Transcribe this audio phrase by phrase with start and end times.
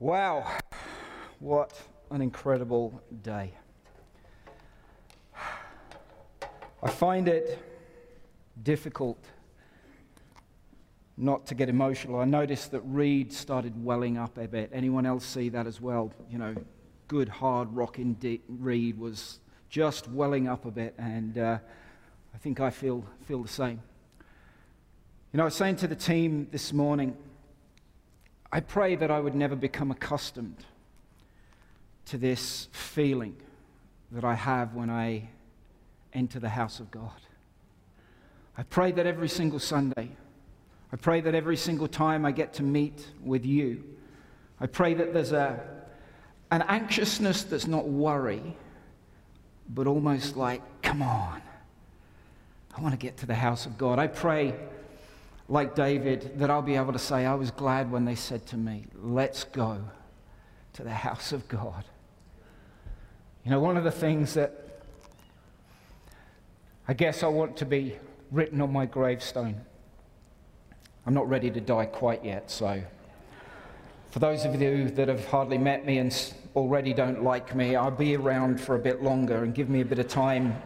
[0.00, 0.46] Wow,
[1.40, 1.72] what
[2.12, 3.52] an incredible day.
[6.80, 7.58] I find it
[8.62, 9.18] difficult
[11.16, 12.20] not to get emotional.
[12.20, 14.70] I noticed that Reed started welling up a bit.
[14.72, 16.12] Anyone else see that as well?
[16.30, 16.54] You know,
[17.08, 21.58] good hard rocking Reed was just welling up a bit, and uh,
[22.32, 23.82] I think I feel, feel the same.
[25.32, 27.16] You know, I was saying to the team this morning,
[28.50, 30.64] I pray that I would never become accustomed
[32.06, 33.36] to this feeling
[34.12, 35.28] that I have when I
[36.14, 37.20] enter the house of God.
[38.56, 40.08] I pray that every single Sunday,
[40.92, 43.84] I pray that every single time I get to meet with you,
[44.58, 45.60] I pray that there's a,
[46.50, 48.56] an anxiousness that's not worry,
[49.68, 51.42] but almost like, come on,
[52.74, 53.98] I want to get to the house of God.
[53.98, 54.54] I pray
[55.48, 58.56] like David, that I'll be able to say, I was glad when they said to
[58.56, 59.82] me, Let's go
[60.74, 61.84] to the house of God.
[63.44, 64.82] You know, one of the things that
[66.86, 67.96] I guess I want to be
[68.30, 69.60] written on my gravestone.
[71.06, 72.82] I'm not ready to die quite yet, so
[74.10, 77.90] for those of you that have hardly met me and already don't like me, I'll
[77.90, 80.60] be around for a bit longer and give me a bit of time.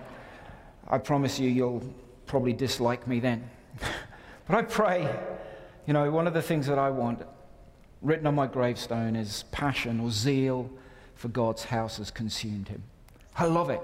[0.88, 1.82] I promise you, you'll
[2.26, 3.48] probably dislike me then.
[4.46, 5.08] But I pray,
[5.86, 7.22] you know, one of the things that I want
[8.00, 10.70] written on my gravestone is passion or zeal
[11.14, 12.82] for God's house has consumed him.
[13.36, 13.80] I love it.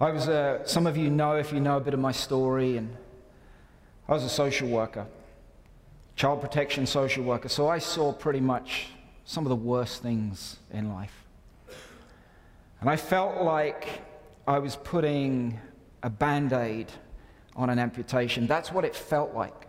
[0.00, 2.78] I was, a, some of you know, if you know a bit of my story,
[2.78, 2.96] and
[4.08, 5.06] I was a social worker,
[6.16, 8.88] child protection social worker, so I saw pretty much
[9.26, 11.12] some of the worst things in life.
[12.80, 14.00] And I felt like
[14.46, 15.60] I was putting
[16.02, 16.90] a band aid
[17.56, 18.46] on an amputation.
[18.46, 19.66] That's what it felt like.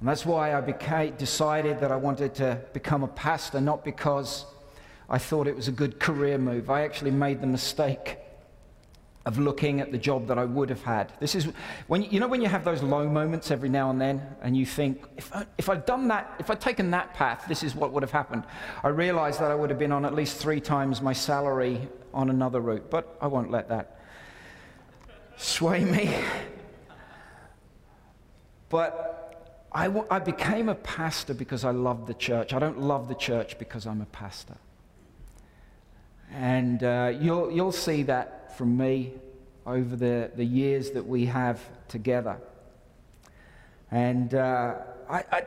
[0.00, 4.44] And that's why I became, decided that I wanted to become a pastor, not because
[5.08, 6.68] I thought it was a good career move.
[6.68, 8.18] I actually made the mistake
[9.24, 11.12] of looking at the job that I would have had.
[11.18, 11.48] This is
[11.88, 14.64] when you know when you have those low moments every now and then, and you
[14.66, 17.92] think, if, I, if I'd done that, if I'd taken that path, this is what
[17.92, 18.44] would have happened.
[18.84, 22.30] I realized that I would have been on at least three times my salary on
[22.30, 23.95] another route, but I won't let that
[25.36, 26.14] sway me.
[28.68, 29.16] But
[29.72, 32.52] I, I became a pastor because I love the church.
[32.52, 34.56] I don't love the church because I'm a pastor.
[36.32, 39.12] And uh, you'll, you'll see that from me
[39.66, 42.38] over the, the years that we have together.
[43.90, 44.76] And uh,
[45.08, 45.42] I, I,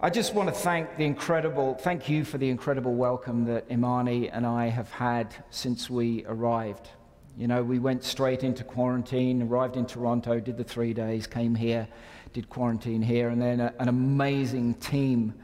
[0.00, 4.28] I, just want to thank the incredible, thank you for the incredible welcome that Imani
[4.30, 6.88] and I have had since we arrived.
[7.36, 11.54] You know, we went straight into quarantine, arrived in Toronto, did the three days, came
[11.54, 11.88] here,
[12.32, 15.34] did quarantine here, and then a, an amazing team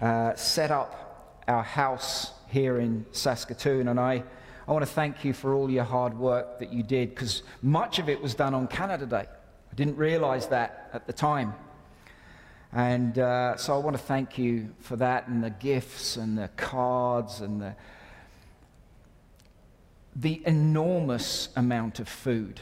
[0.00, 3.88] uh, set up our house here in Saskatoon.
[3.88, 4.22] And I,
[4.68, 7.98] I want to thank you for all your hard work that you did, because much
[7.98, 9.26] of it was done on Canada Day.
[9.26, 11.54] I didn't realize that at the time.
[12.72, 16.48] And uh, so I want to thank you for that and the gifts and the
[16.56, 17.74] cards and the
[20.14, 22.60] the enormous amount of food.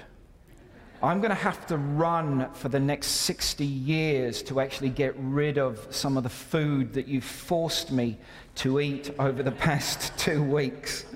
[1.03, 5.57] I'm going to have to run for the next 60 years to actually get rid
[5.57, 8.19] of some of the food that you've forced me
[8.57, 11.07] to eat over the past two weeks.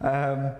[0.00, 0.52] Um,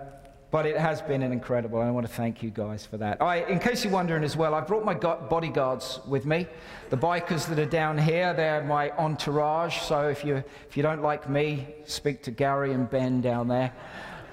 [0.51, 3.21] but it has been an incredible, I want to thank you guys for that.
[3.21, 6.47] I, in case you're wondering as well, I brought my bodyguards with me.
[6.91, 9.81] The bikers that are down here, they're my entourage.
[9.81, 13.73] So if you, if you don't like me, speak to Gary and Ben down there.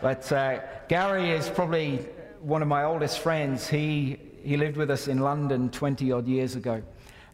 [0.03, 0.59] But uh,
[0.89, 1.99] Gary is probably
[2.41, 3.69] one of my oldest friends.
[3.69, 6.83] He, he lived with us in London 20 odd years ago.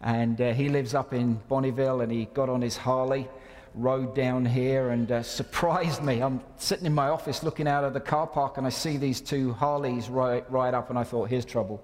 [0.02, 3.26] And uh, he lives up in Bonnyville and he got on his Harley,
[3.74, 6.20] rode down here and uh, surprised me.
[6.20, 9.22] I'm sitting in my office looking out of the car park and I see these
[9.22, 11.82] two Harleys ride, ride up and I thought, here's trouble.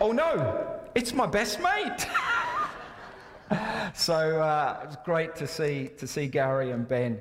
[0.00, 2.06] oh no, it's my best mate.
[3.94, 7.20] so uh, it was great to see, to see Gary and Ben.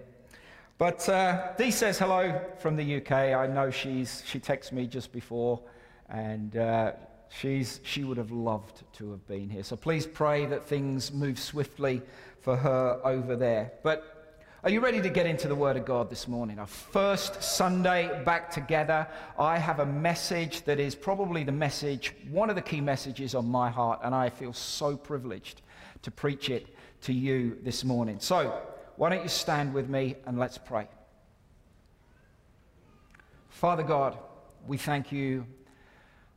[0.81, 3.12] But uh, Dee says hello from the UK.
[3.12, 5.62] I know she's, she texted me just before,
[6.10, 6.94] and uh,
[7.30, 9.62] she's, she would have loved to have been here.
[9.62, 12.01] So please pray that things move swiftly
[12.39, 13.74] for her over there.
[13.83, 16.57] But are you ready to get into the Word of God this morning?
[16.57, 19.07] Our first Sunday back together.
[19.38, 23.48] I have a message that is probably the message, one of the key messages on
[23.48, 25.62] my heart, and I feel so privileged
[26.01, 28.18] to preach it to you this morning.
[28.19, 28.63] So,
[28.98, 30.88] why don't you stand with me and let's pray?
[33.50, 34.18] Father God,
[34.68, 35.46] we thank you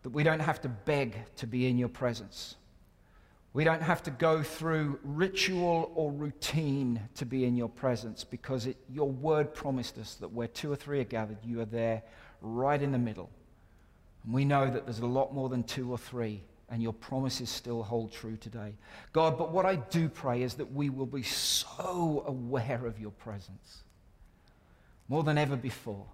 [0.02, 2.56] that we don't have to beg to be in your presence.
[3.54, 8.66] We don't have to go through ritual or routine to be in your presence because
[8.66, 12.02] it, your word promised us that where two or three are gathered, you are there
[12.42, 13.30] right in the middle.
[14.24, 17.50] And we know that there's a lot more than two or three, and your promises
[17.50, 18.74] still hold true today.
[19.12, 23.10] God, but what I do pray is that we will be so aware of your
[23.10, 23.84] presence
[25.08, 26.06] more than ever before.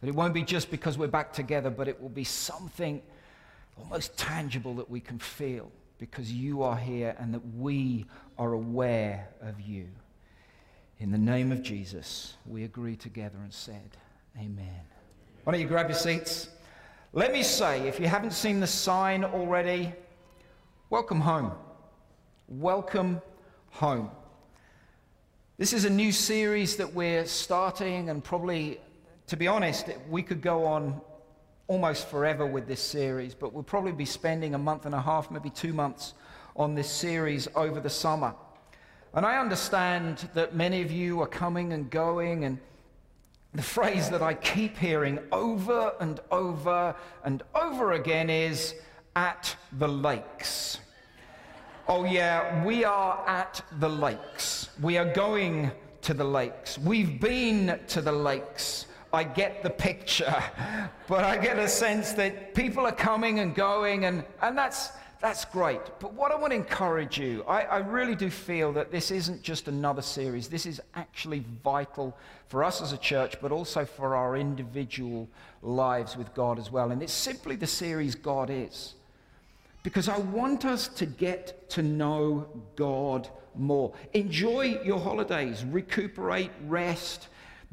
[0.00, 3.02] That it won't be just because we're back together, but it will be something
[3.78, 8.06] almost tangible that we can feel because you are here and that we
[8.38, 9.86] are aware of you.
[10.98, 13.96] In the name of Jesus, we agree together and said,
[14.38, 14.80] Amen.
[15.44, 16.48] Why don't you grab your seats?
[17.14, 19.92] Let me say, if you haven't seen the sign already,
[20.88, 21.52] welcome home.
[22.48, 23.20] Welcome
[23.68, 24.10] home.
[25.58, 28.80] This is a new series that we're starting, and probably,
[29.26, 31.02] to be honest, we could go on
[31.68, 35.30] almost forever with this series, but we'll probably be spending a month and a half,
[35.30, 36.14] maybe two months
[36.56, 38.34] on this series over the summer.
[39.12, 42.58] And I understand that many of you are coming and going, and
[43.54, 46.94] the phrase that I keep hearing over and over
[47.24, 48.74] and over again is
[49.14, 50.78] at the lakes.
[51.88, 54.70] Oh, yeah, we are at the lakes.
[54.80, 55.70] We are going
[56.02, 56.78] to the lakes.
[56.78, 58.86] We've been to the lakes.
[59.12, 60.34] I get the picture,
[61.06, 65.44] but I get a sense that people are coming and going, and, and that's, that's
[65.44, 65.80] great.
[66.00, 69.42] But what I want to encourage you, I, I really do feel that this isn't
[69.42, 70.48] just another series.
[70.48, 72.16] This is actually vital
[72.48, 75.28] for us as a church, but also for our individual
[75.62, 76.90] lives with God as well.
[76.90, 78.94] And it's simply the series God is.
[79.84, 83.92] Because I want us to get to know God more.
[84.14, 87.28] Enjoy your holidays, recuperate, rest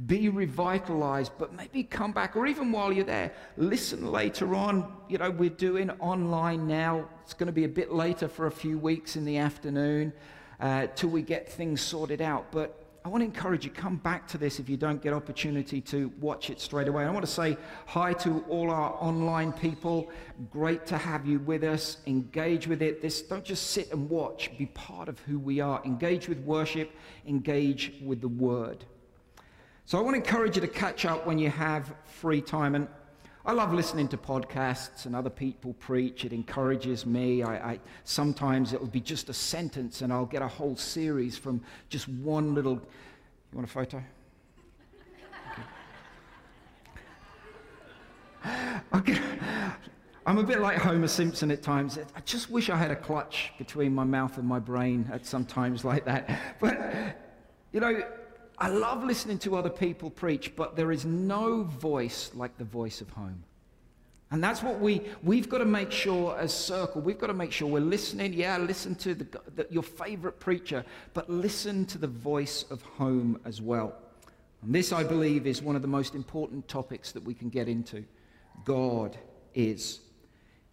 [0.05, 4.91] be revitalized, but maybe come back, or even while you're there, listen later on.
[5.09, 7.09] You know, we're doing online now.
[7.23, 10.13] It's going to be a bit later for a few weeks in the afternoon
[10.59, 12.51] uh, till we get things sorted out.
[12.51, 15.81] But I want to encourage you, come back to this if you don't get opportunity
[15.81, 17.03] to watch it straight away.
[17.03, 20.09] I want to say hi to all our online people.
[20.49, 21.97] Great to have you with us.
[22.07, 23.01] Engage with it.
[23.01, 24.57] This, don't just sit and watch.
[24.57, 25.81] Be part of who we are.
[25.83, 26.91] Engage with worship.
[27.25, 28.85] Engage with the word.
[29.89, 32.75] So I want to encourage you to catch up when you have free time.
[32.75, 32.87] And
[33.43, 36.25] I love listening to podcasts and other people preach.
[36.25, 37.41] It encourages me.
[37.41, 41.59] I, I, sometimes it'll be just a sentence, and I'll get a whole series from
[41.89, 42.73] just one little.
[42.73, 44.03] You want a photo?
[48.93, 49.19] Okay.
[50.27, 51.97] I'm a bit like Homer Simpson at times.
[52.15, 55.45] I just wish I had a clutch between my mouth and my brain at some
[55.45, 56.59] times like that.
[56.59, 57.17] But,
[57.71, 58.03] you know,
[58.59, 62.99] I love listening to other people preach, but there is no voice like the voice
[62.99, 63.43] of home.
[64.31, 67.51] And that's what we, we've got to make sure as Circle, we've got to make
[67.51, 68.33] sure we're listening.
[68.33, 73.39] Yeah, listen to the, the, your favorite preacher, but listen to the voice of home
[73.45, 73.95] as well.
[74.61, 77.67] And this, I believe, is one of the most important topics that we can get
[77.67, 78.03] into.
[78.65, 79.17] God
[79.55, 80.01] is.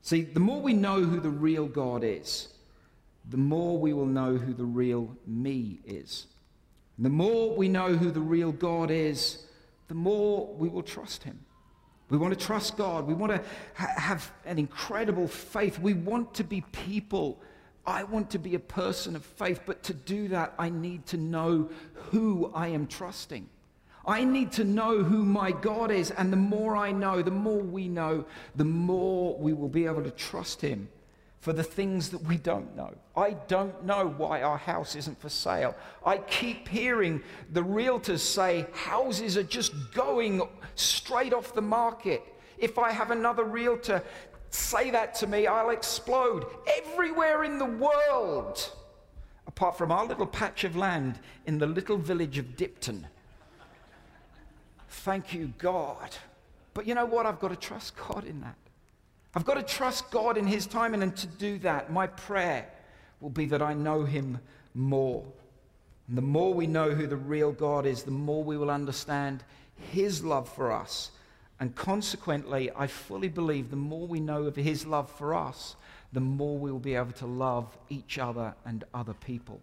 [0.02, 2.48] See, the more we know who the real God is,
[3.28, 6.26] the more we will know who the real me is.
[6.98, 9.44] The more we know who the real God is,
[9.88, 11.38] the more we will trust him.
[12.08, 13.06] We want to trust God.
[13.06, 13.42] We want to
[13.74, 15.78] ha- have an incredible faith.
[15.78, 17.40] We want to be people.
[17.84, 21.16] I want to be a person of faith, but to do that, I need to
[21.16, 21.68] know
[22.10, 23.48] who I am trusting.
[24.06, 27.60] I need to know who my God is, and the more I know, the more
[27.60, 28.24] we know,
[28.54, 30.88] the more we will be able to trust Him
[31.46, 32.92] for the things that we don't know.
[33.16, 35.76] I don't know why our house isn't for sale.
[36.04, 37.22] I keep hearing
[37.52, 40.42] the realtors say houses are just going
[40.74, 42.24] straight off the market.
[42.58, 44.02] If I have another realtor
[44.50, 46.46] say that to me, I'll explode.
[46.78, 48.72] Everywhere in the world,
[49.46, 53.06] apart from our little patch of land in the little village of Dipton.
[54.88, 56.10] Thank you, God.
[56.74, 57.24] But you know what?
[57.24, 58.56] I've got to trust God in that.
[59.36, 62.66] I've got to trust God in His timing, and to do that, my prayer
[63.20, 64.40] will be that I know Him
[64.72, 65.22] more.
[66.08, 69.44] And the more we know who the real God is, the more we will understand
[69.92, 71.10] His love for us.
[71.60, 75.76] And consequently, I fully believe the more we know of His love for us,
[76.14, 79.60] the more we will be able to love each other and other people.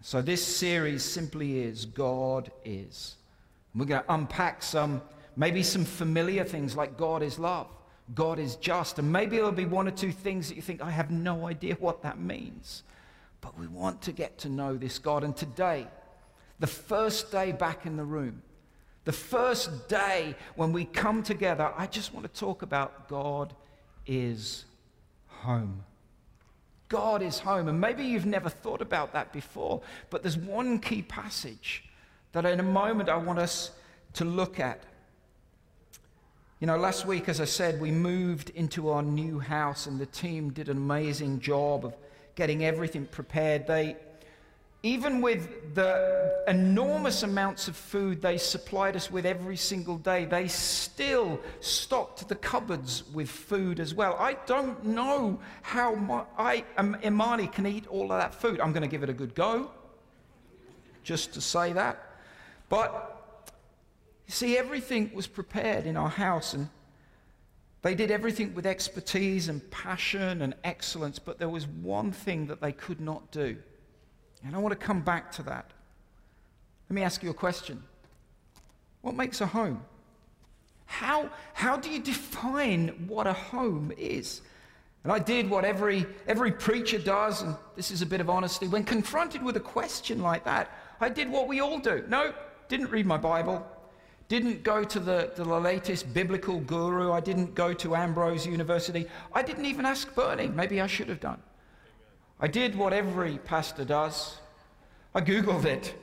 [0.00, 3.16] So, this series simply is God is.
[3.74, 5.02] we're going to unpack some,
[5.36, 7.66] maybe some familiar things like God is love.
[8.14, 8.98] God is just.
[8.98, 11.74] And maybe there'll be one or two things that you think, I have no idea
[11.74, 12.82] what that means.
[13.40, 15.24] But we want to get to know this God.
[15.24, 15.86] And today,
[16.60, 18.42] the first day back in the room,
[19.04, 23.54] the first day when we come together, I just want to talk about God
[24.06, 24.64] is
[25.26, 25.84] home.
[26.88, 27.68] God is home.
[27.68, 29.80] And maybe you've never thought about that before,
[30.10, 31.84] but there's one key passage
[32.32, 33.70] that in a moment I want us
[34.14, 34.82] to look at.
[36.62, 40.06] You know, last week, as I said, we moved into our new house, and the
[40.06, 41.92] team did an amazing job of
[42.36, 43.66] getting everything prepared.
[43.66, 43.96] They,
[44.84, 50.46] even with the enormous amounts of food they supplied us with every single day, they
[50.46, 54.14] still stocked the cupboards with food as well.
[54.20, 58.60] I don't know how my, I, um, Imani can eat all of that food.
[58.60, 59.68] I'm going to give it a good go,
[61.02, 62.06] just to say that.
[62.68, 63.11] But
[64.26, 66.68] you see, everything was prepared in our house, and
[67.82, 72.60] they did everything with expertise and passion and excellence, but there was one thing that
[72.60, 73.56] they could not do.
[74.44, 75.70] And I want to come back to that.
[76.88, 77.82] Let me ask you a question
[79.00, 79.82] What makes a home?
[80.86, 84.42] How, how do you define what a home is?
[85.04, 88.68] And I did what every, every preacher does, and this is a bit of honesty.
[88.68, 92.04] When confronted with a question like that, I did what we all do.
[92.08, 92.32] No,
[92.68, 93.66] didn't read my Bible,
[94.32, 99.06] didn't go to the, to the latest biblical guru, I didn't go to Ambrose University,
[99.34, 100.48] I didn't even ask Bernie.
[100.48, 101.42] Maybe I should have done.
[102.40, 104.38] I did what every pastor does.
[105.14, 105.94] I Googled it.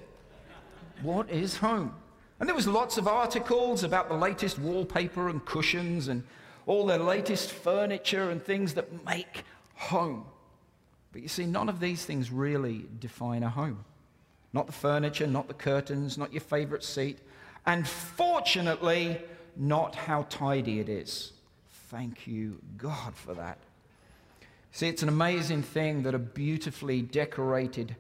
[1.01, 1.95] What is home?
[2.39, 6.21] And there was lots of articles about the latest wallpaper and cushions and
[6.67, 9.43] all the latest furniture and things that make
[9.73, 10.23] home.
[11.13, 13.83] But you see, none of these things really define a home.
[14.53, 17.17] Not the furniture, not the curtains, not your favorite seat,
[17.69, 19.21] and fortunately,
[19.55, 21.33] not how tidy it is.
[21.91, 23.59] Thank you, God, for that.
[24.71, 27.95] See, it's an amazing thing that a beautifully decorated,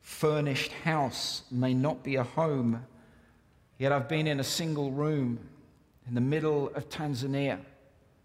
[0.00, 2.86] furnished house may not be a home.
[3.78, 5.40] Yet I've been in a single room
[6.06, 7.58] in the middle of Tanzania,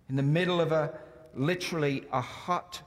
[0.08, 0.94] in the middle of a
[1.34, 2.80] literally a hut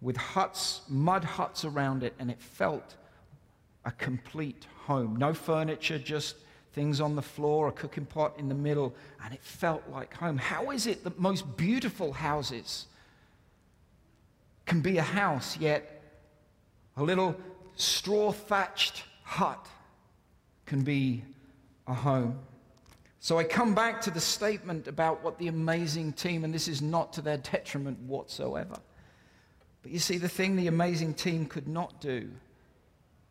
[0.00, 2.94] with huts, mud huts around it, and it felt
[3.84, 5.16] a complete home.
[5.16, 6.36] No furniture, just
[6.72, 10.36] things on the floor, a cooking pot in the middle, and it felt like home.
[10.38, 12.86] How is it that most beautiful houses
[14.66, 16.00] can be a house, yet
[16.96, 17.34] a little
[17.74, 19.66] straw thatched hut
[20.66, 21.24] can be
[21.88, 22.38] a home.
[23.18, 26.80] So I come back to the statement about what the amazing team, and this is
[26.80, 28.76] not to their detriment whatsoever.
[29.82, 32.30] But you see, the thing the amazing team could not do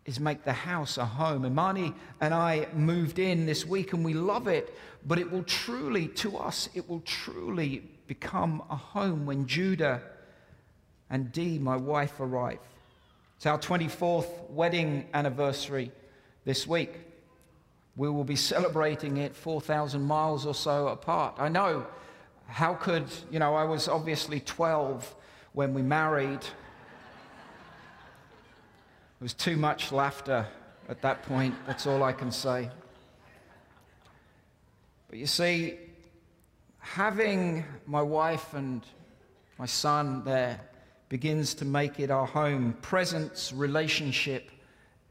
[0.06, 1.46] is make the house a home.
[1.46, 4.75] Imani and I moved in this week and we love it,
[5.06, 10.01] but it will truly, to us, it will truly become a home when Judah
[11.10, 12.60] and Dee, my wife, arrive.
[13.38, 15.91] It's our 24th wedding anniversary
[16.44, 16.94] this week.
[17.96, 21.36] We will be celebrating it 4,000 miles or so apart.
[21.38, 21.86] I know,
[22.48, 25.15] how could, you know, I was obviously 12
[25.53, 26.39] when we married.
[29.20, 30.48] It was too much laughter
[30.88, 32.70] at that point, that's all I can say.
[35.10, 35.78] But you see,
[36.78, 38.82] having my wife and
[39.58, 40.62] my son there
[41.10, 42.78] begins to make it our home.
[42.82, 44.52] Presence, relationship,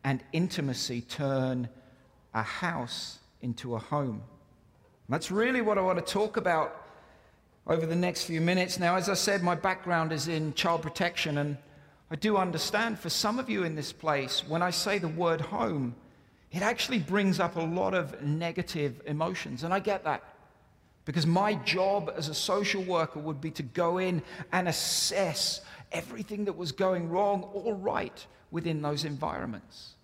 [0.05, 1.69] and intimacy turn
[2.33, 4.23] a house into a home.
[5.07, 6.87] And that's really what I want to talk about
[7.67, 8.79] over the next few minutes.
[8.79, 11.59] Now, as I said, my background is in child protection, and
[12.11, 15.41] I do understand for some of you in this place, when I say the word
[15.41, 15.95] home,
[16.51, 20.23] it actually brings up a lot of negative emotions, and I get that.
[21.05, 24.23] Because my job as a social worker would be to go in
[24.53, 25.63] and assess
[25.93, 29.95] everything that was going wrong or right within those environments.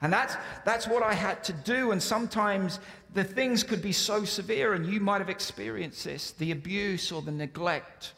[0.00, 1.90] And that's, that's what I had to do.
[1.90, 2.78] And sometimes
[3.14, 7.22] the things could be so severe, and you might have experienced this the abuse or
[7.22, 8.12] the neglect.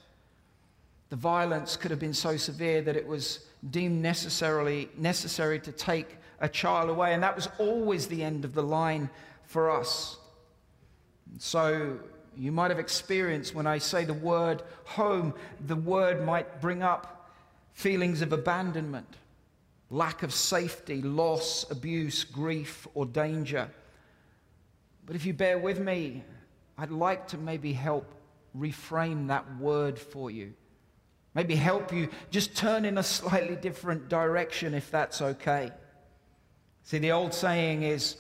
[1.11, 3.40] The violence could have been so severe that it was
[3.71, 7.14] deemed necessarily necessary to take a child away.
[7.14, 9.11] And that was always the end of the line
[9.45, 10.17] for us.
[11.38, 11.99] So
[12.37, 15.35] you might have experienced when I say the word home,
[15.67, 17.29] the word might bring up
[17.73, 19.17] feelings of abandonment,
[19.90, 23.69] lack of safety, loss, abuse, grief, or danger.
[25.07, 26.23] But if you bear with me,
[26.79, 28.14] I'd like to maybe help
[28.57, 30.55] reframe that word for you.
[31.35, 35.71] Maybe help you just turn in a slightly different direction if that's okay.
[36.83, 38.17] See, the old saying is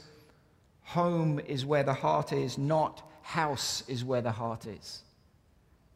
[0.82, 5.02] home is where the heart is, not house is where the heart is.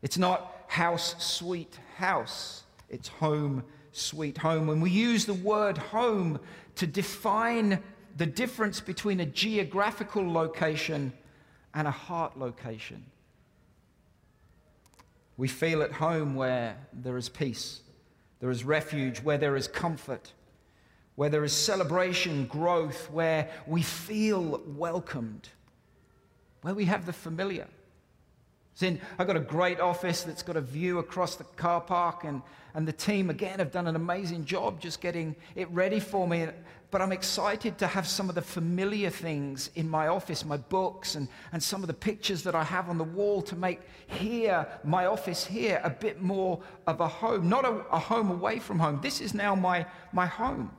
[0.02, 2.64] It's not house, sweet house.
[2.90, 4.66] It's home, sweet home.
[4.66, 6.40] When we use the word home
[6.76, 7.82] to define
[8.16, 11.12] the difference between a geographical location
[11.74, 13.04] and a heart location,
[15.36, 17.80] we feel at home where there is peace,
[18.40, 20.32] there is refuge, where there is comfort,
[21.16, 25.48] where there is celebration, growth, where we feel welcomed,
[26.62, 27.68] where we have the familiar.
[28.80, 32.42] In, I've got a great office that's got a view across the car park, and,
[32.74, 36.48] and the team, again, have done an amazing job just getting it ready for me.
[36.90, 41.14] But I'm excited to have some of the familiar things in my office, my books,
[41.14, 44.66] and, and some of the pictures that I have on the wall to make here,
[44.82, 47.48] my office here, a bit more of a home.
[47.48, 49.00] Not a, a home away from home.
[49.00, 50.70] This is now my, my home.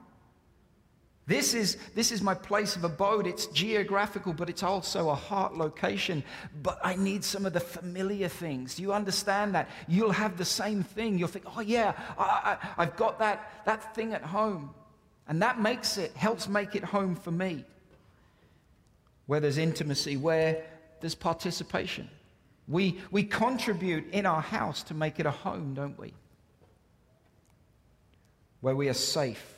[1.28, 3.26] This is, this is my place of abode.
[3.26, 6.24] It's geographical, but it's also a heart location.
[6.62, 8.76] But I need some of the familiar things.
[8.76, 9.68] Do you understand that?
[9.88, 11.18] You'll have the same thing.
[11.18, 14.76] You'll think, oh, yeah, I, I've got that, that thing at home.
[15.28, 17.66] And that makes it, helps make it home for me.
[19.26, 20.64] Where there's intimacy, where
[21.02, 22.08] there's participation.
[22.68, 26.14] We, we contribute in our house to make it a home, don't we?
[28.62, 29.55] Where we are safe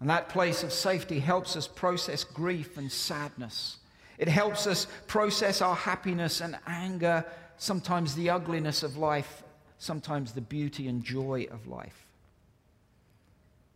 [0.00, 3.78] and that place of safety helps us process grief and sadness.
[4.18, 7.24] It helps us process our happiness and anger,
[7.56, 9.42] sometimes the ugliness of life,
[9.78, 12.06] sometimes the beauty and joy of life.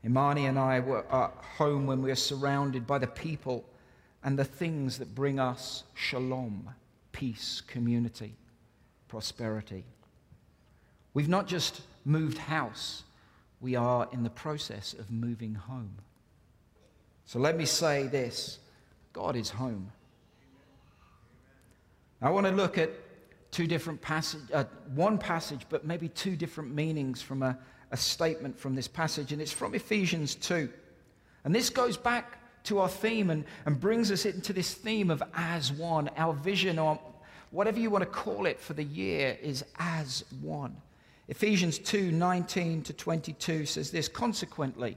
[0.05, 3.65] Imani and I were at home when we are surrounded by the people
[4.23, 6.71] and the things that bring us shalom,
[7.13, 8.35] peace, community,
[9.09, 9.85] prosperity.
[11.13, 13.03] We've not just moved house,
[13.61, 15.97] we are in the process of moving home.
[17.31, 18.59] So let me say this
[19.13, 19.93] God is home.
[22.21, 22.91] I want to look at
[23.53, 24.65] two different passage, uh,
[24.97, 27.57] one passage, but maybe two different meanings from a,
[27.93, 30.69] a statement from this passage, and it's from Ephesians 2.
[31.45, 35.23] And this goes back to our theme and, and brings us into this theme of
[35.33, 36.11] as one.
[36.17, 36.99] Our vision, or
[37.53, 40.77] whatever you want to call it for the year, is as one.
[41.29, 44.97] Ephesians 2 19 to 22 says this Consequently,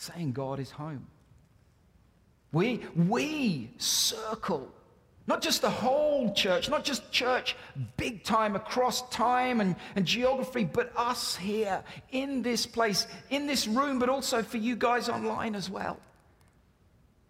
[0.00, 1.06] saying God is home.
[2.52, 4.72] We, we circle,
[5.26, 7.54] not just the whole church, not just church
[7.98, 13.68] big time across time and, and geography, but us here in this place, in this
[13.68, 16.00] room, but also for you guys online as well.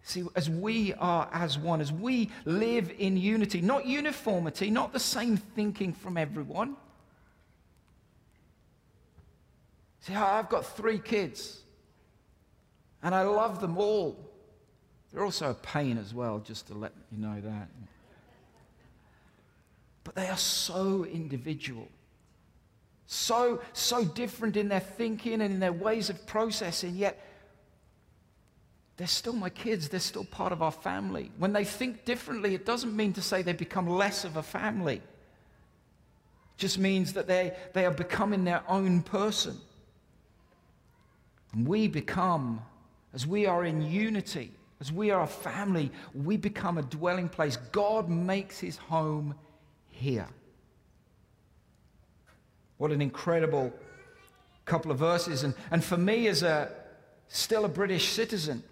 [0.03, 4.99] See, as we are as one, as we live in unity, not uniformity, not the
[4.99, 6.77] same thinking from everyone.
[9.99, 11.61] See, I've got three kids.
[13.03, 14.17] And I love them all.
[15.11, 17.67] They're also a pain as well, just to let you know that.
[20.03, 21.87] But they are so individual,
[23.05, 27.19] so, so different in their thinking and in their ways of processing, yet
[28.97, 29.89] they're still my kids.
[29.89, 31.31] They're still part of our family.
[31.37, 34.97] When they think differently, it doesn't mean to say they become less of a family.
[34.97, 39.57] It just means that they, they are becoming their own person.
[41.53, 42.61] And we become
[43.13, 47.57] as we are in unity, as we are a family, we become a dwelling place.
[47.71, 49.35] God makes his home
[49.89, 50.27] here.
[52.77, 53.71] What an incredible
[54.65, 55.43] couple of verses.
[55.43, 56.71] And, and for me, as a
[57.27, 58.63] still a British citizen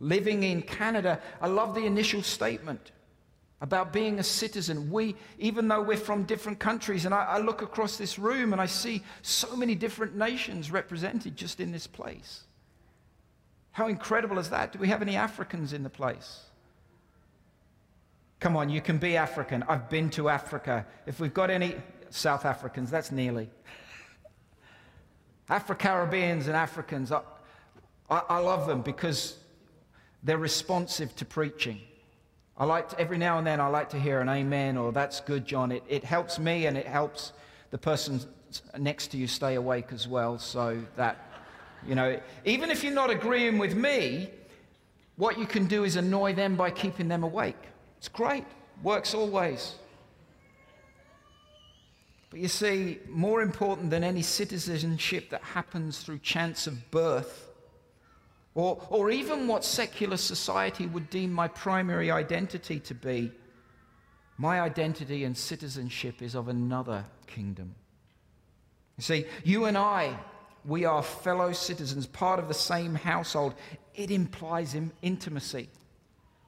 [0.00, 2.92] living in Canada, I love the initial statement
[3.60, 4.90] about being a citizen.
[4.90, 8.60] We, even though we're from different countries, and I, I look across this room and
[8.60, 12.44] I see so many different nations represented just in this place.
[13.74, 14.72] How incredible is that?
[14.72, 16.44] Do we have any Africans in the place?
[18.38, 19.64] Come on, you can be African.
[19.64, 20.86] I've been to Africa.
[21.06, 21.74] If we've got any
[22.08, 23.50] South Africans, that's nearly.
[25.48, 27.22] Afro Caribbeans and Africans, I,
[28.08, 29.38] I, I, love them because
[30.22, 31.80] they're responsive to preaching.
[32.56, 35.18] I like to, every now and then I like to hear an amen or that's
[35.18, 35.72] good, John.
[35.72, 37.32] It, it helps me and it helps
[37.72, 38.20] the person
[38.78, 40.38] next to you stay awake as well.
[40.38, 41.33] So that
[41.86, 44.30] you know, even if you're not agreeing with me,
[45.16, 47.56] what you can do is annoy them by keeping them awake.
[47.98, 48.44] It's great,
[48.82, 49.76] works always.
[52.30, 57.48] But you see, more important than any citizenship that happens through chance of birth,
[58.56, 63.30] or, or even what secular society would deem my primary identity to be,
[64.36, 67.74] my identity and citizenship is of another kingdom.
[68.96, 70.18] You see, you and I,
[70.64, 73.54] we are fellow citizens, part of the same household.
[73.94, 75.68] It implies intimacy.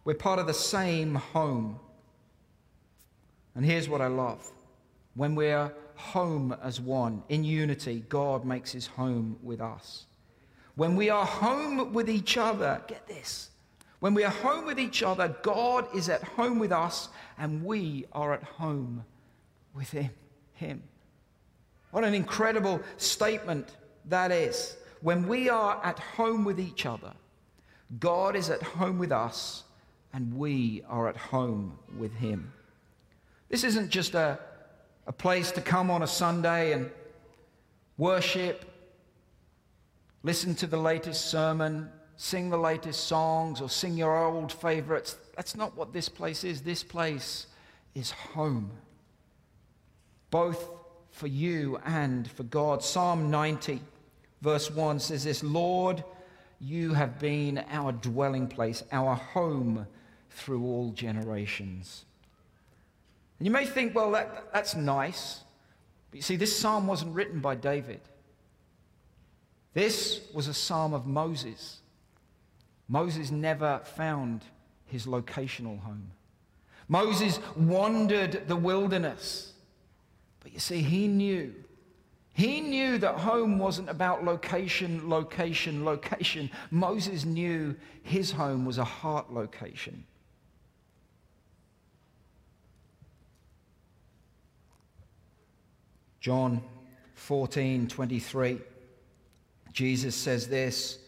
[0.05, 1.79] We're part of the same home.
[3.55, 4.51] And here's what I love
[5.15, 10.05] when we're home as one, in unity, God makes his home with us.
[10.75, 13.49] When we are home with each other, get this.
[14.01, 18.05] When we are home with each other, God is at home with us, and we
[18.13, 19.05] are at home
[19.75, 20.11] with him.
[20.53, 20.83] him.
[21.93, 23.75] What an incredible statement
[24.07, 24.77] that is.
[25.03, 27.13] When we are at home with each other,
[28.01, 29.65] God is at home with us,
[30.13, 32.53] and we are at home with him.
[33.49, 34.39] This isn't just a,
[35.07, 36.91] a place to come on a Sunday and
[37.97, 38.65] worship,
[40.23, 45.17] listen to the latest sermon, sing the latest songs, or sing your old favorites.
[45.37, 46.63] That's not what this place is.
[46.63, 47.47] This place
[47.95, 48.71] is home,
[50.31, 50.69] both
[51.11, 52.83] for you and for God.
[52.83, 53.81] Psalm 90,
[54.43, 56.05] verse 1 says this Lord,
[56.61, 59.87] you have been our dwelling place, our home
[60.31, 62.05] through all generations.
[63.39, 65.41] And you may think, well, that, that's nice.
[66.11, 68.01] But you see, this psalm wasn't written by David.
[69.75, 71.81] This was a psalm of Moses.
[72.89, 74.43] Moses never found
[74.87, 76.13] his locational home.
[76.89, 79.53] Moses wandered the wilderness.
[80.41, 81.55] But you see, he knew.
[82.37, 86.51] He knew that home wasn't about location, location, location.
[86.71, 90.05] Moses knew his home was a heart location.
[96.21, 96.63] John
[97.15, 98.61] 14, 23.
[99.73, 100.99] Jesus says this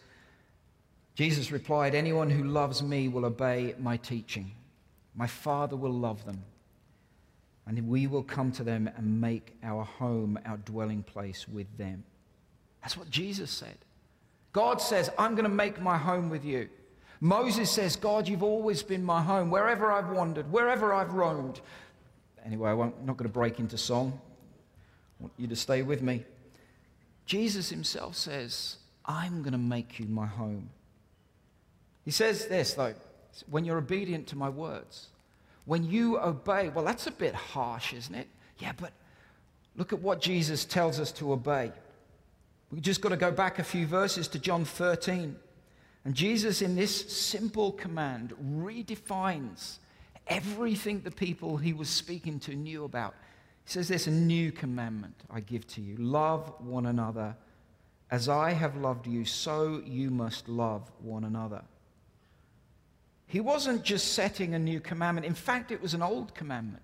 [1.14, 4.52] Jesus replied, Anyone who loves me will obey my teaching.
[5.14, 6.42] My Father will love them,
[7.68, 12.02] and we will come to them and make our home, our dwelling place with them.
[12.80, 13.76] That's what Jesus said.
[14.54, 16.70] God says, I'm going to make my home with you.
[17.20, 21.60] Moses says, God, you've always been my home, wherever I've wandered, wherever I've roamed.
[22.44, 24.18] Anyway, I'm not going to break into song.
[25.20, 26.24] I want you to stay with me.
[27.26, 30.70] Jesus himself says, I'm going to make you my home.
[32.04, 32.94] He says this, though,
[33.50, 35.08] when you're obedient to my words,
[35.68, 38.26] when you obey, well, that's a bit harsh, isn't it?
[38.58, 38.90] Yeah, but
[39.76, 41.70] look at what Jesus tells us to obey.
[42.72, 45.36] We've just got to go back a few verses to John 13.
[46.06, 49.76] And Jesus, in this simple command, redefines
[50.26, 53.14] everything the people he was speaking to knew about.
[53.66, 57.36] He says, There's a new commandment I give to you love one another.
[58.10, 61.60] As I have loved you, so you must love one another.
[63.28, 65.26] He wasn't just setting a new commandment.
[65.26, 66.82] In fact, it was an old commandment.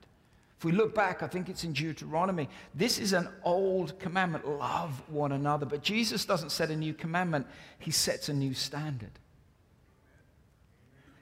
[0.59, 2.49] If we look back, I think it's in Deuteronomy.
[2.75, 5.67] This is an old commandment love one another.
[5.67, 7.47] But Jesus doesn't set a new commandment,
[7.79, 9.11] he sets a new standard.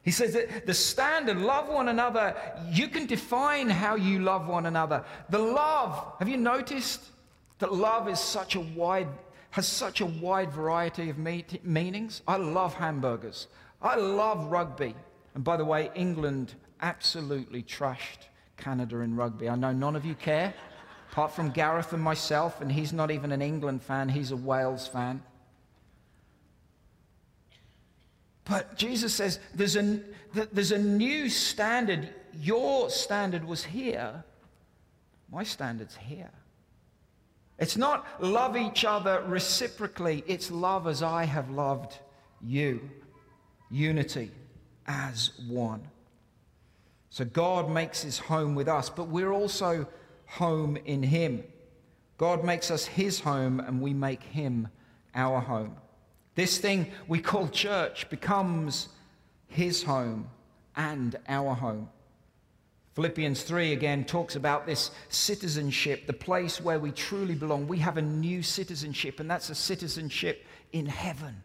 [0.03, 2.35] He says that the standard, love one another,
[2.71, 5.05] you can define how you love one another.
[5.31, 7.05] The love, have you noticed
[7.61, 9.07] that love is such a wide,
[9.51, 12.23] has such a wide variety of meanings?
[12.27, 13.47] I love hamburgers.
[13.81, 14.97] I love rugby.
[15.35, 19.49] And by the way, England absolutely trashed Canada in rugby.
[19.49, 20.53] I know none of you care,
[21.11, 24.87] apart from Gareth and myself, and he's not even an England fan, he's a Wales
[24.87, 25.23] fan.
[28.45, 30.01] But Jesus says there's a,
[30.33, 32.09] there's a new standard.
[32.41, 34.25] Your standard was here,
[35.31, 36.31] my standard's here.
[37.59, 41.99] It's not love each other reciprocally, it's love as I have loved
[42.43, 42.91] you.
[43.71, 44.31] Unity
[44.87, 45.83] as one.
[47.11, 49.87] So God makes his home with us, but we're also
[50.27, 51.45] home in him.
[52.17, 54.69] God makes us his home, and we make him
[55.15, 55.77] our home.
[56.35, 58.89] This thing we call church becomes
[59.49, 60.29] his home
[60.77, 61.89] and our home.
[62.95, 67.67] Philippians 3 again talks about this citizenship, the place where we truly belong.
[67.67, 71.43] We have a new citizenship, and that's a citizenship in heaven,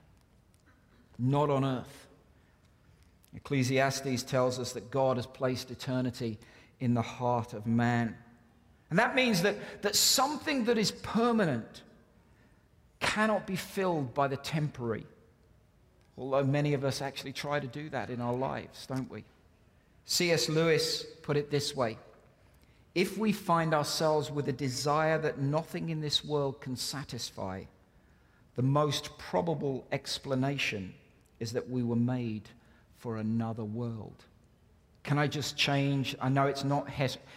[1.17, 2.06] not on earth.
[3.35, 6.39] Ecclesiastes tells us that God has placed eternity
[6.79, 8.15] in the heart of man.
[8.89, 11.83] And that means that, that something that is permanent
[12.99, 15.05] cannot be filled by the temporary.
[16.17, 19.23] Although many of us actually try to do that in our lives, don't we?
[20.05, 20.49] C.S.
[20.49, 21.97] Lewis put it this way
[22.95, 27.63] If we find ourselves with a desire that nothing in this world can satisfy,
[28.55, 30.93] the most probable explanation
[31.39, 32.49] is that we were made
[32.97, 34.23] for another world.
[35.03, 36.15] Can I just change?
[36.19, 36.89] I know it's not,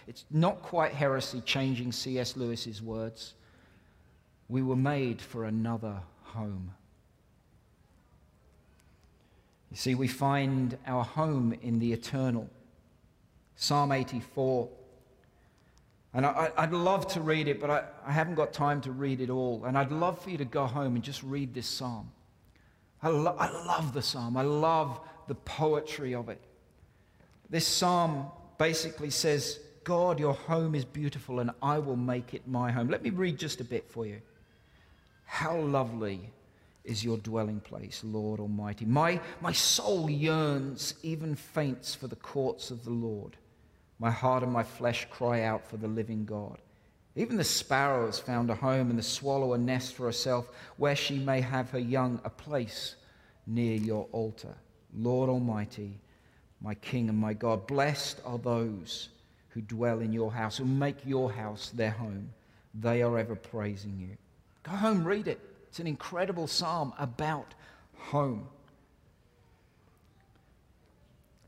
[0.07, 2.37] it's not quite heresy changing C.S.
[2.37, 3.35] Lewis's words.
[4.49, 6.73] We were made for another home.
[9.71, 12.51] You see, we find our home in the eternal.
[13.55, 14.69] Psalm 84.
[16.13, 19.21] And I, would love to read it, but I, I haven't got time to read
[19.21, 19.65] it all.
[19.65, 22.11] And I'd love for you to go home and just read this psalm.
[23.01, 24.37] I, lo- I love the psalm.
[24.37, 24.99] I love
[25.31, 26.41] the poetry of it.
[27.49, 28.27] This psalm
[28.59, 32.89] basically says, God, your home is beautiful, and I will make it my home.
[32.89, 34.21] Let me read just a bit for you.
[35.25, 36.33] How lovely
[36.83, 38.87] is your dwelling place, Lord Almighty.
[38.87, 43.37] My, my soul yearns, even faints for the courts of the Lord.
[44.01, 46.59] My heart and my flesh cry out for the living God.
[47.15, 50.97] Even the sparrow has found a home, and the swallow a nest for herself, where
[50.97, 52.97] she may have her young, a place
[53.47, 54.57] near your altar.
[54.97, 55.93] Lord Almighty,
[56.61, 59.09] my King and my God, blessed are those
[59.51, 62.31] who dwell in your house, who make your house their home.
[62.75, 64.17] They are ever praising you.
[64.63, 65.41] Go home, read it.
[65.69, 67.55] It's an incredible psalm about
[67.97, 68.47] home.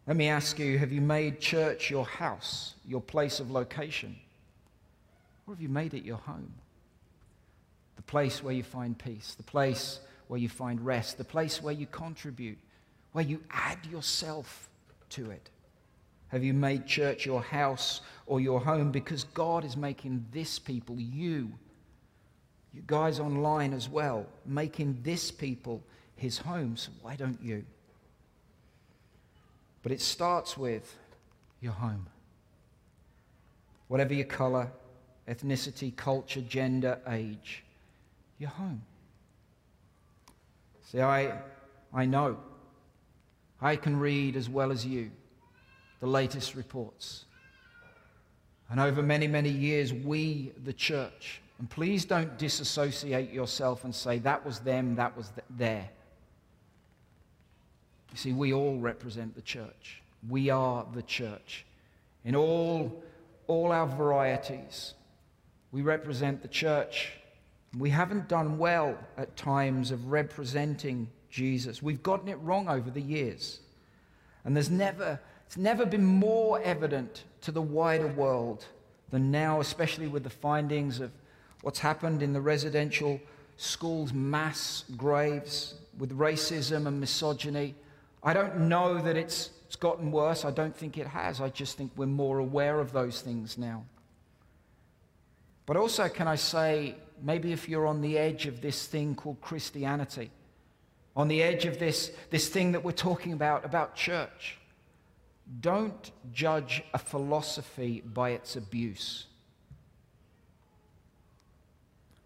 [0.07, 4.17] Let me ask you have you made church your house, your place of location?
[5.47, 6.53] Or have you made it your home?
[7.97, 11.75] The place where you find peace, the place where you find rest, the place where
[11.75, 12.59] you contribute,
[13.13, 14.69] where you add yourself
[15.11, 15.51] to it.
[16.29, 18.91] Have you made church your house or your home?
[18.91, 21.53] Because God is making this people, you,
[22.73, 25.83] you guys online as well, making this people
[26.17, 26.77] his home.
[26.77, 27.65] So why don't you?
[29.83, 30.97] But it starts with
[31.61, 32.07] your home.
[33.89, 34.73] Whatever your color,
[35.29, 37.63] ethnicity, culture, gender, age,
[38.39, 38.81] your home.
[40.91, 41.39] See, I,
[41.93, 42.39] I know.
[43.63, 45.11] I can read as well as you
[46.01, 47.27] the latest reports.
[48.69, 54.19] And over many, many years, we, the church, and please don't disassociate yourself and say,
[54.19, 55.89] that was them, that was th- there.
[58.11, 60.03] You see, we all represent the church.
[60.29, 61.65] We are the church.
[62.25, 63.05] In all,
[63.47, 64.95] all our varieties,
[65.71, 67.13] we represent the church.
[67.79, 71.83] We haven't done well at times of representing Jesus.
[71.83, 73.59] We've gotten it wrong over the years.
[74.45, 78.67] And there's never, it's never been more evident to the wider world
[79.11, 81.11] than now, especially with the findings of
[81.63, 83.21] what's happened in the residential
[83.57, 87.75] schools, mass graves with racism and misogyny.
[88.23, 90.45] I don't know that it's, it's gotten worse.
[90.45, 91.41] I don't think it has.
[91.41, 93.85] I just think we're more aware of those things now.
[95.65, 99.41] But also, can I say, maybe if you're on the edge of this thing called
[99.41, 100.31] Christianity,
[101.15, 104.59] on the edge of this, this thing that we're talking about, about church,
[105.61, 109.27] don't judge a philosophy by its abuse.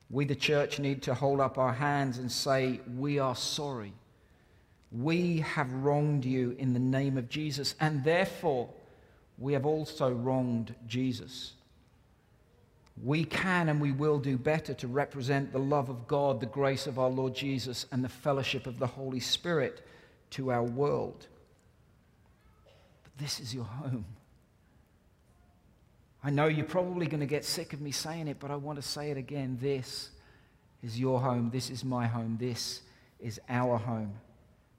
[0.08, 3.92] We, the church, need to hold up our hands and say, We are sorry.
[4.92, 8.68] We have wronged you in the name of Jesus, and therefore
[9.36, 11.54] we have also wronged Jesus.
[13.02, 16.86] We can and we will do better to represent the love of God, the grace
[16.86, 19.86] of our Lord Jesus, and the fellowship of the Holy Spirit
[20.30, 21.26] to our world.
[23.02, 24.06] But this is your home.
[26.24, 28.76] I know you're probably going to get sick of me saying it, but I want
[28.76, 29.58] to say it again.
[29.60, 30.10] This
[30.82, 31.50] is your home.
[31.52, 32.36] This is my home.
[32.40, 32.80] This
[33.20, 34.14] is our home.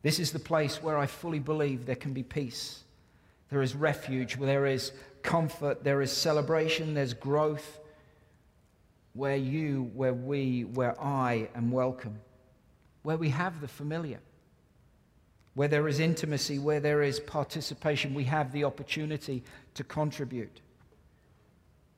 [0.01, 2.83] This is the place where I fully believe there can be peace.
[3.49, 7.79] There is refuge, there is comfort, there is celebration, there's growth.
[9.17, 12.19] Where you, where we, where I am welcome.
[13.03, 14.19] Where we have the familiar.
[15.55, 20.61] Where there is intimacy, where there is participation, we have the opportunity to contribute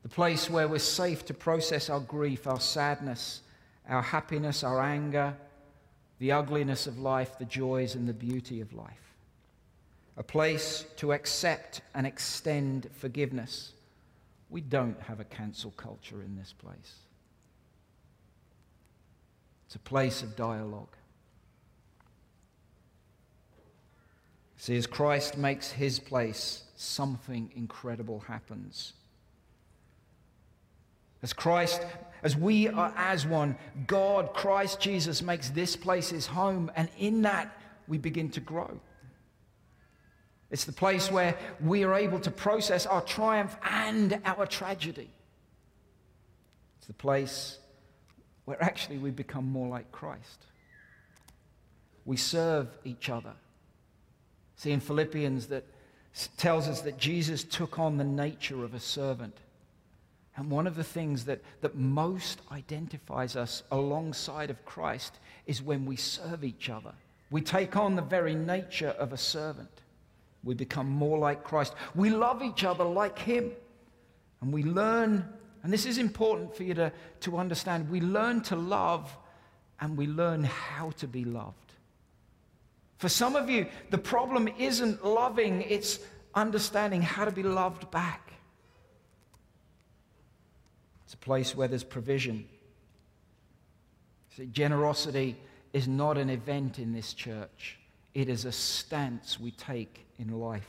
[0.03, 3.41] the place where we're safe to process our grief, our sadness,
[3.87, 5.35] our happiness, our anger,
[6.19, 9.13] the ugliness of life, the joys and the beauty of life.
[10.17, 13.73] A place to accept and extend forgiveness.
[14.49, 16.95] We don't have a cancel culture in this place.
[19.69, 20.95] It's a place of dialogue.
[24.57, 28.93] See, as Christ makes his place, something incredible happens.
[31.21, 31.85] As Christ,
[32.23, 37.21] as we are as one, God, Christ Jesus makes this place his home, and in
[37.21, 37.55] that
[37.87, 38.79] we begin to grow.
[40.49, 45.11] It's the place where we are able to process our triumph and our tragedy.
[46.79, 47.59] It's the place
[48.49, 50.45] where actually we become more like Christ.
[52.05, 53.33] We serve each other.
[54.55, 55.63] See in Philippians that
[56.37, 59.37] tells us that Jesus took on the nature of a servant
[60.39, 65.85] And one of the things that, that most identifies us alongside of Christ is when
[65.85, 66.93] we serve each other.
[67.29, 69.81] We take on the very nature of a servant.
[70.45, 71.73] We become more like Christ.
[71.93, 73.51] We love each other like Him.
[74.39, 75.27] And we learn,
[75.63, 76.91] and this is important for you to,
[77.21, 79.15] to understand, we learn to love
[79.79, 81.55] and we learn how to be loved.
[82.97, 85.99] For some of you, the problem isn't loving, it's
[86.35, 88.33] understanding how to be loved back.
[91.05, 92.45] It's a place where there's provision.
[94.35, 95.37] See, generosity
[95.73, 97.79] is not an event in this church,
[98.13, 100.67] it is a stance we take in life.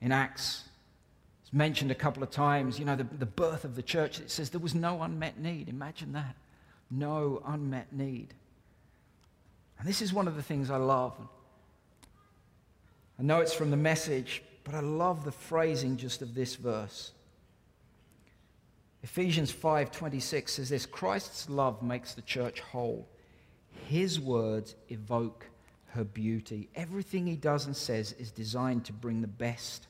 [0.00, 0.67] In Acts,
[1.48, 4.30] it's mentioned a couple of times, you know, the, the birth of the church, it
[4.30, 5.70] says there was no unmet need.
[5.70, 6.36] Imagine that.
[6.90, 8.34] No unmet need.
[9.78, 11.16] And this is one of the things I love.
[13.18, 17.12] I know it's from the message, but I love the phrasing just of this verse.
[19.02, 23.08] Ephesians 5:26 says this, Christ's love makes the church whole.
[23.86, 25.46] His words evoke
[25.92, 26.68] her beauty.
[26.74, 29.86] Everything he does and says is designed to bring the best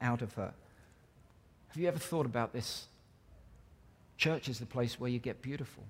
[0.00, 0.54] out of her.
[1.74, 2.86] Have you ever thought about this?
[4.16, 5.82] Church is the place where you get beautiful.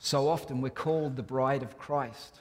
[0.00, 2.40] So often we're called the bride of Christ.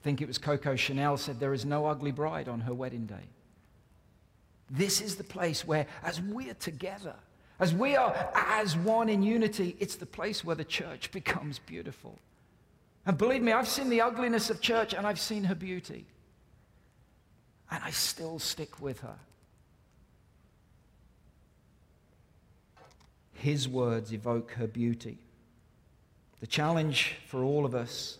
[0.00, 3.06] I think it was Coco Chanel said, There is no ugly bride on her wedding
[3.06, 3.28] day.
[4.68, 7.14] This is the place where, as we're together,
[7.60, 12.18] as we are as one in unity, it's the place where the church becomes beautiful.
[13.06, 16.06] And believe me, I've seen the ugliness of church and I've seen her beauty.
[17.70, 19.14] And I still stick with her.
[23.36, 25.18] His words evoke her beauty.
[26.40, 28.18] The challenge for all of us,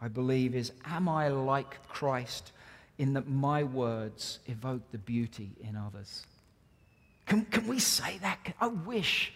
[0.00, 2.52] I believe, is Am I like Christ
[2.98, 6.26] in that my words evoke the beauty in others?
[7.26, 8.38] Can, can we say that?
[8.60, 9.32] I wish.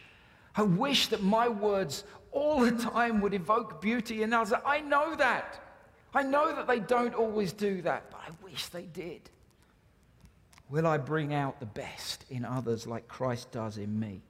[0.56, 4.54] I wish that my words all the time would evoke beauty in others.
[4.64, 5.60] I know that.
[6.14, 9.30] I know that they don't always do that, but I wish they did.
[10.70, 14.22] Will I bring out the best in others like Christ does in me?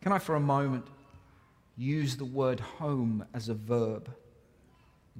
[0.00, 0.86] Can I, for a moment,
[1.76, 4.10] use the word home as a verb?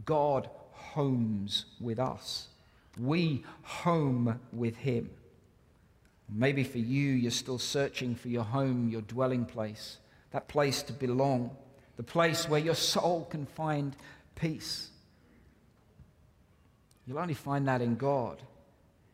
[0.05, 2.49] God homes with us,
[2.99, 5.11] we home with Him.
[6.31, 9.99] Maybe for you, you're still searching for your home, your dwelling place
[10.31, 11.51] that place to belong,
[11.97, 13.97] the place where your soul can find
[14.35, 14.91] peace.
[17.07, 18.43] You'll only find that in God,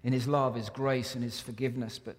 [0.02, 1.98] in His love, His grace, and His forgiveness.
[1.98, 2.16] But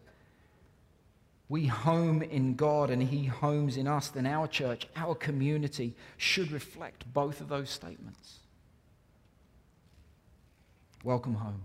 [1.47, 6.51] we home in God and He homes in us, then our church, our community should
[6.51, 8.39] reflect both of those statements.
[11.03, 11.63] Welcome home.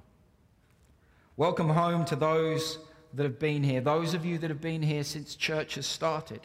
[1.36, 2.78] Welcome home to those
[3.14, 6.40] that have been here, those of you that have been here since church has started.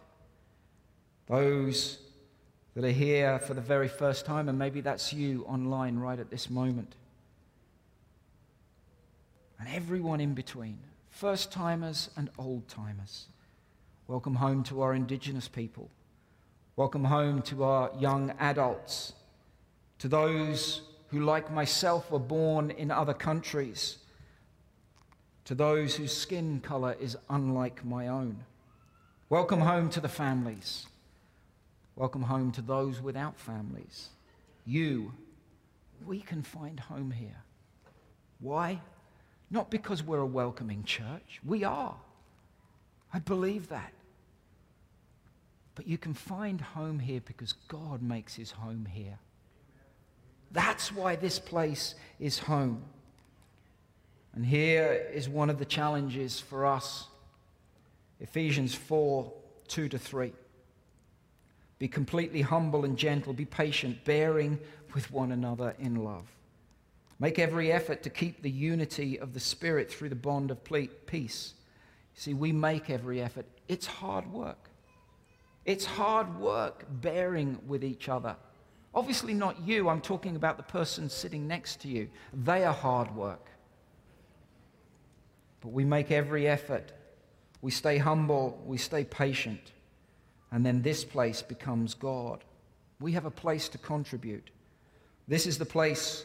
[1.28, 2.00] Those
[2.74, 6.30] that are here for the very first time, and maybe that's you online right at
[6.30, 6.96] this moment.
[9.60, 10.78] And everyone in between,
[11.16, 13.28] first timers and old timers.
[14.06, 15.90] Welcome home to our indigenous people.
[16.76, 19.14] Welcome home to our young adults.
[20.00, 24.00] To those who, like myself, were born in other countries.
[25.46, 28.44] To those whose skin color is unlike my own.
[29.30, 30.86] Welcome home to the families.
[31.96, 34.10] Welcome home to those without families.
[34.66, 35.14] You,
[36.06, 37.38] we can find home here.
[38.42, 38.82] Why?
[39.56, 41.40] Not because we're a welcoming church.
[41.46, 41.96] We are.
[43.14, 43.94] I believe that.
[45.76, 49.18] But you can find home here because God makes his home here.
[50.52, 52.84] That's why this place is home.
[54.34, 57.08] And here is one of the challenges for us
[58.20, 59.32] Ephesians 4
[59.70, 60.34] 2 to 3.
[61.80, 63.32] Be completely humble and gentle.
[63.32, 64.60] Be patient, bearing
[64.94, 66.35] with one another in love.
[67.20, 70.60] Make every effort to keep the unity of the Spirit through the bond of
[71.06, 71.54] peace.
[72.14, 73.46] See, we make every effort.
[73.68, 74.70] It's hard work.
[75.66, 78.36] It's hard work bearing with each other.
[78.94, 79.90] Obviously, not you.
[79.90, 82.10] I'm talking about the person sitting next to you.
[82.34, 83.48] They are hard work.
[85.62, 86.92] But we make every effort.
[87.62, 88.62] We stay humble.
[88.66, 89.72] We stay patient.
[90.52, 92.44] And then this place becomes God.
[93.00, 94.50] We have a place to contribute.
[95.28, 96.24] This is the place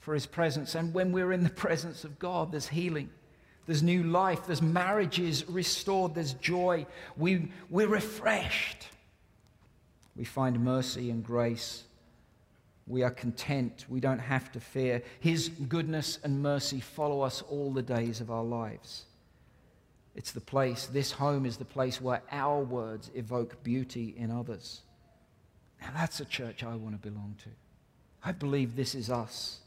[0.00, 0.74] for His presence.
[0.74, 3.10] And when we're in the presence of God, there's healing,
[3.66, 6.86] there's new life, there's marriages restored, there's joy.
[7.16, 8.88] We, we're refreshed.
[10.16, 11.84] We find mercy and grace.
[12.86, 13.86] We are content.
[13.88, 15.02] We don't have to fear.
[15.20, 19.04] His goodness and mercy follow us all the days of our lives.
[20.16, 24.80] It's the place, this home is the place where our words evoke beauty in others.
[25.80, 27.48] Now, that's a church I want to belong to.
[28.24, 29.60] I believe this is us.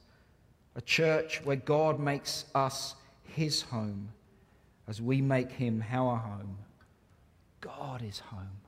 [0.75, 4.09] A church where God makes us his home
[4.87, 6.57] as we make him our home.
[7.61, 8.59] God is home.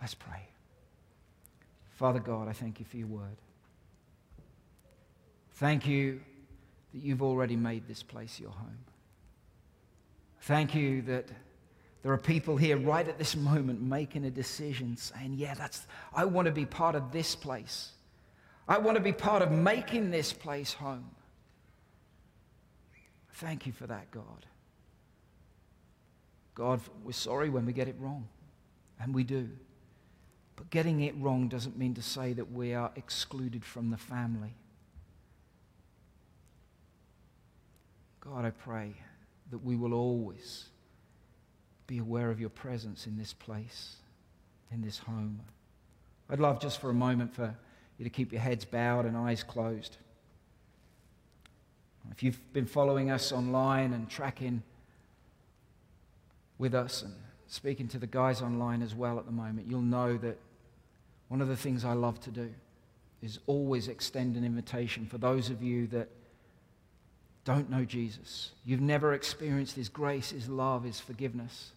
[0.00, 0.48] Let's pray.
[1.96, 3.36] Father God, I thank you for your word.
[5.54, 6.20] Thank you
[6.92, 8.78] that you've already made this place your home.
[10.42, 11.26] Thank you that
[12.02, 16.24] there are people here right at this moment making a decision saying, Yeah, that's, I
[16.24, 17.90] want to be part of this place.
[18.66, 21.10] I want to be part of making this place home.
[23.34, 24.46] Thank you for that, God.
[26.54, 28.28] God, we're sorry when we get it wrong,
[29.00, 29.48] and we do.
[30.56, 34.54] But getting it wrong doesn't mean to say that we are excluded from the family.
[38.20, 38.94] God, I pray
[39.50, 40.66] that we will always
[41.86, 43.96] be aware of your presence in this place,
[44.72, 45.40] in this home.
[46.30, 47.54] I'd love just for a moment for
[47.98, 49.96] you to keep your heads bowed and eyes closed.
[52.10, 54.62] If you've been following us online and tracking
[56.58, 57.14] with us and
[57.46, 60.38] speaking to the guys online as well at the moment, you'll know that
[61.28, 62.52] one of the things I love to do
[63.22, 66.08] is always extend an invitation for those of you that
[67.44, 68.52] don't know Jesus.
[68.64, 71.72] You've never experienced His grace, His love, His forgiveness.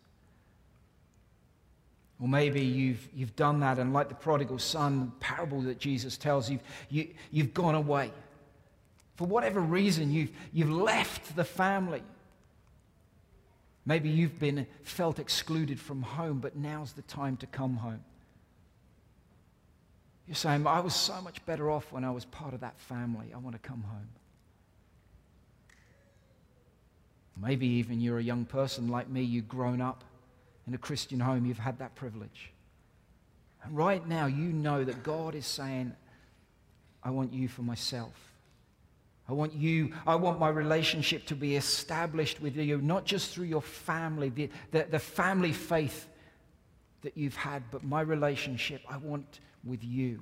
[2.19, 6.49] Or maybe you've, you've done that, and like the prodigal son parable that Jesus tells,
[6.49, 8.11] you've, you, you've gone away.
[9.15, 12.01] For whatever reason, you've, you've left the family.
[13.85, 18.03] Maybe you've been felt excluded from home, but now's the time to come home.
[20.27, 23.27] You're saying, I was so much better off when I was part of that family.
[23.33, 24.09] I want to come home.
[27.39, 30.03] Maybe even you're a young person like me, you've grown up
[30.67, 32.51] in a Christian home, you've had that privilege.
[33.63, 35.93] And right now, you know that God is saying,
[37.03, 38.13] I want you for myself.
[39.29, 43.45] I want you, I want my relationship to be established with you, not just through
[43.45, 46.07] your family, the, the, the family faith
[47.01, 50.21] that you've had, but my relationship I want with you.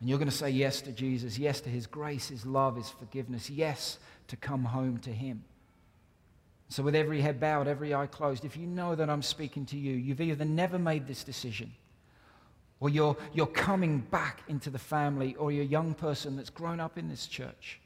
[0.00, 2.90] And you're going to say yes to Jesus, yes to his grace, his love, his
[2.90, 3.98] forgiveness, yes
[4.28, 5.44] to come home to him.
[6.74, 9.76] So, with every head bowed, every eye closed, if you know that I'm speaking to
[9.76, 11.70] you, you've either never made this decision,
[12.80, 16.80] or you're, you're coming back into the family, or you're a young person that's grown
[16.80, 17.78] up in this church.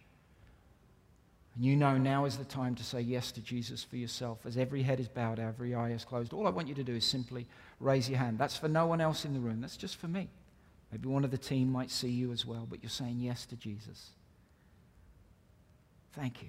[1.55, 4.39] And you know now is the time to say yes to Jesus for yourself.
[4.47, 6.95] As every head is bowed, every eye is closed, all I want you to do
[6.95, 7.47] is simply
[7.80, 8.39] raise your hand.
[8.39, 10.30] That's for no one else in the room, that's just for me.
[10.93, 13.57] Maybe one of the team might see you as well, but you're saying yes to
[13.57, 14.12] Jesus.
[16.14, 16.49] Thank you.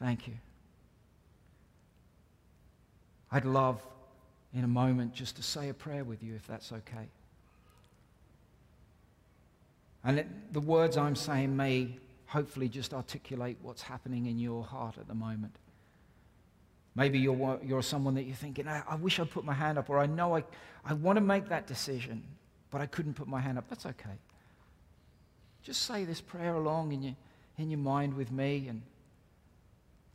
[0.00, 0.34] Thank you.
[3.30, 3.80] I'd love
[4.54, 7.08] in a moment just to say a prayer with you if that's okay.
[10.02, 11.96] And it, the words I'm saying may
[12.26, 15.54] hopefully just articulate what's happening in your heart at the moment.
[16.94, 19.90] Maybe you're, you're someone that you're thinking, I, I wish I'd put my hand up,
[19.90, 20.44] or I know I,
[20.84, 22.22] I want to make that decision,
[22.70, 23.68] but I couldn't put my hand up.
[23.68, 24.18] That's okay.
[25.62, 27.14] Just say this prayer along in your,
[27.58, 28.82] in your mind with me, and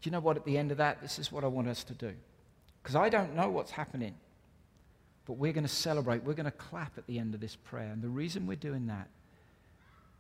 [0.04, 0.38] you know what?
[0.38, 2.14] At the end of that, this is what I want us to do.
[2.82, 4.14] Because I don't know what's happening.
[5.26, 6.24] But we're going to celebrate.
[6.24, 7.92] We're going to clap at the end of this prayer.
[7.92, 9.08] And the reason we're doing that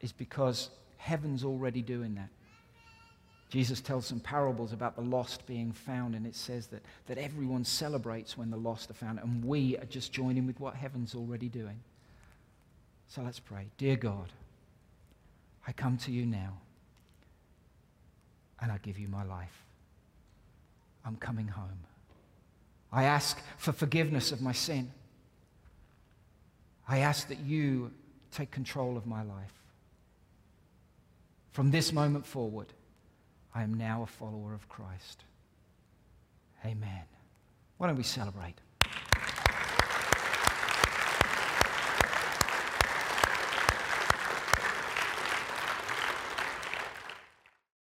[0.01, 2.29] is because heaven's already doing that.
[3.49, 7.63] Jesus tells some parables about the lost being found, and it says that, that everyone
[7.63, 11.47] celebrates when the lost are found, and we are just joining with what heaven's already
[11.47, 11.79] doing.
[13.07, 13.67] So let's pray.
[13.77, 14.31] Dear God,
[15.67, 16.57] I come to you now,
[18.59, 19.64] and I give you my life.
[21.05, 21.79] I'm coming home.
[22.91, 24.91] I ask for forgiveness of my sin.
[26.87, 27.91] I ask that you
[28.31, 29.53] take control of my life.
[31.51, 32.67] From this moment forward,
[33.53, 35.23] I am now a follower of Christ.
[36.65, 37.03] Amen.
[37.77, 38.55] Why don't we celebrate?